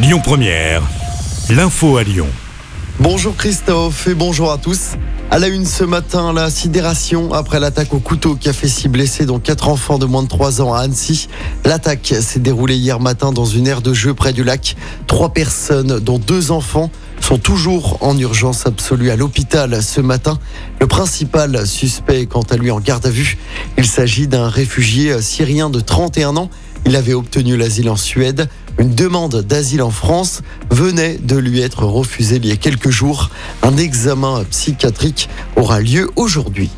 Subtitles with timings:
[0.00, 0.84] Lyon Première,
[1.50, 2.28] l'info à Lyon.
[3.00, 4.92] Bonjour Christophe et bonjour à tous.
[5.28, 8.86] À la une ce matin, la sidération après l'attaque au couteau qui a fait six
[8.86, 11.26] blessés, dont quatre enfants de moins de 3 ans à Annecy.
[11.64, 14.76] L'attaque s'est déroulée hier matin dans une aire de jeu près du lac.
[15.08, 20.38] Trois personnes, dont deux enfants, sont toujours en urgence absolue à l'hôpital ce matin.
[20.80, 23.36] Le principal suspect quant à lui en garde à vue.
[23.76, 26.50] Il s'agit d'un réfugié syrien de 31 ans.
[26.86, 28.48] Il avait obtenu l'asile en Suède.
[28.78, 33.30] Une demande d'asile en France venait de lui être refusée il y a quelques jours.
[33.62, 36.70] Un examen psychiatrique aura lieu aujourd'hui.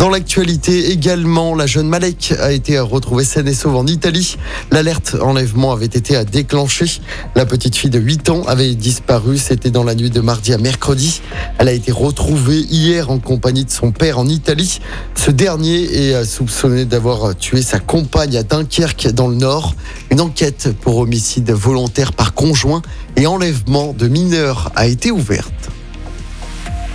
[0.00, 4.38] Dans l'actualité également, la jeune Malek a été retrouvée saine et sauve en Italie.
[4.70, 7.02] L'alerte enlèvement avait été déclenchée.
[7.34, 9.36] La petite fille de 8 ans avait disparu.
[9.36, 11.20] C'était dans la nuit de mardi à mercredi.
[11.58, 14.80] Elle a été retrouvée hier en compagnie de son père en Italie.
[15.16, 19.74] Ce dernier est soupçonné d'avoir tué sa compagne à Dunkerque dans le Nord.
[20.10, 22.80] Une enquête pour homicide volontaire par conjoint
[23.16, 25.68] et enlèvement de mineurs a été ouverte.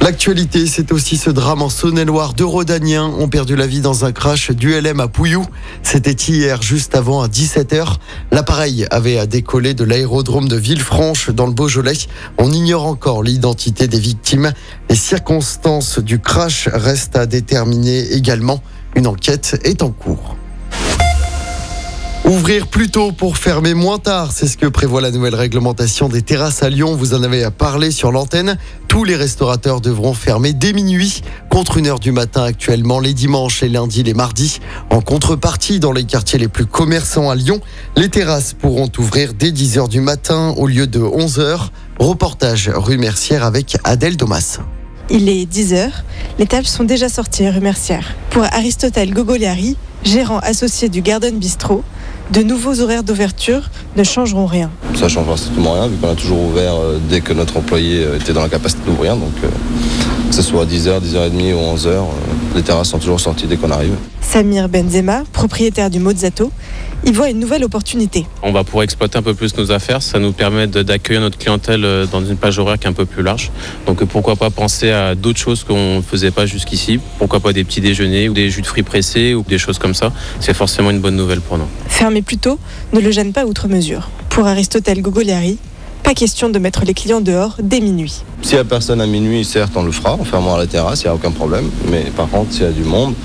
[0.02, 2.34] L'actualité, c'est aussi ce drame en Saône-et-Loire.
[2.34, 5.46] Deux Rodaniens ont perdu la vie dans un crash du LM à Pouillou.
[5.82, 7.96] C'était hier, juste avant à 17h.
[8.32, 11.98] L'appareil avait décollé de l'aérodrome de Villefranche dans le Beaujolais.
[12.38, 14.54] On ignore encore l'identité des victimes.
[14.90, 18.62] Les circonstances du crash restent à déterminer également.
[18.96, 20.36] Une enquête est en cours.
[22.28, 26.24] Ouvrir plus tôt pour fermer moins tard, c'est ce que prévoit la nouvelle réglementation des
[26.24, 26.96] terrasses à Lyon.
[26.96, 28.58] Vous en avez parlé sur l'antenne.
[28.88, 33.62] Tous les restaurateurs devront fermer dès minuit contre une heure du matin actuellement, les dimanches,
[33.62, 34.60] les lundis, les mardis.
[34.90, 37.62] En contrepartie, dans les quartiers les plus commerçants à Lyon,
[37.96, 41.72] les terrasses pourront ouvrir dès 10 heures du matin au lieu de 11 heures.
[42.00, 44.62] Reportage rue Mercière avec Adèle Domas.
[45.12, 45.92] Il est 10h,
[46.40, 48.16] les tables sont déjà sorties rue Mercière.
[48.32, 51.84] Pour Aristotel Gogoliari, gérant associé du Garden Bistro,
[52.32, 54.72] de nouveaux horaires d'ouverture ne changeront rien.
[54.96, 58.04] Ça ne changera strictement rien vu qu'on a toujours ouvert euh, dès que notre employé
[58.04, 59.14] euh, était dans la capacité d'ouvrir.
[59.14, 59.48] Euh,
[60.36, 62.04] que ce soit 10h, 10h30 ou 11h,
[62.58, 63.94] les terrasses sont toujours sorties dès qu'on arrive.
[64.20, 66.52] Samir Benzema, propriétaire du Mozzato,
[67.06, 68.26] il voit une nouvelle opportunité.
[68.44, 70.02] On va pouvoir exploiter un peu plus nos affaires.
[70.02, 73.06] Ça nous permet d'accueillir notre clientèle euh, dans une plage horaire qui est un peu
[73.06, 73.50] plus large.
[73.86, 77.00] Donc euh, pourquoi pas penser à d'autres choses qu'on ne faisait pas jusqu'ici.
[77.18, 79.94] Pourquoi pas des petits déjeuners ou des jus de fruits pressés ou des choses comme
[79.94, 80.12] ça.
[80.42, 81.68] C'est forcément une bonne nouvelle pour nous.
[81.88, 82.60] Fermer plus tôt
[82.92, 84.10] ne le gêne pas outre mesure.
[84.28, 85.60] Pour Aristotel Gogoliari,
[86.06, 88.22] pas question de mettre les clients dehors dès minuit.
[88.44, 91.06] S'il n'y a personne à minuit, certes, on le fera, on fermera la terrasse, il
[91.06, 91.68] n'y a aucun problème.
[91.90, 93.16] Mais par contre, s'il y a du monde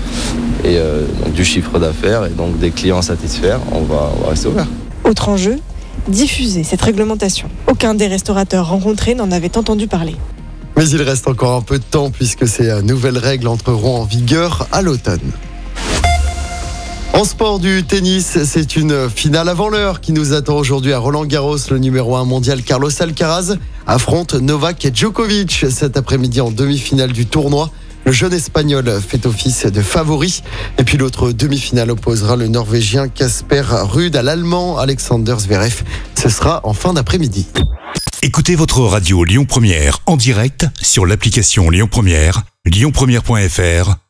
[0.65, 1.05] et euh,
[1.35, 4.67] du chiffre d'affaires et donc des clients satisfaits, on va, on va rester ouvert.
[5.05, 5.59] Autre enjeu,
[6.09, 7.51] diffuser cette réglementation.
[7.67, 10.17] Aucun des restaurateurs rencontrés n'en avait entendu parler.
[10.79, 14.67] Mais il reste encore un peu de temps puisque ces nouvelles règles entreront en vigueur
[14.73, 15.21] à l'automne.
[17.21, 21.27] En sport du tennis, c'est une finale avant l'heure qui nous attend aujourd'hui à Roland
[21.27, 21.59] Garros.
[21.71, 27.71] Le numéro 1 mondial Carlos Alcaraz affronte Novak Djokovic cet après-midi en demi-finale du tournoi.
[28.07, 30.43] Le jeune espagnol fait office de favori.
[30.79, 35.83] Et puis l'autre demi-finale opposera le norvégien Casper Ruud à l'allemand Alexander Zverev.
[36.19, 37.49] Ce sera en fin d'après-midi.
[38.23, 44.10] Écoutez votre radio Lyon Première en direct sur l'application Lyon Première, lyonpremière.fr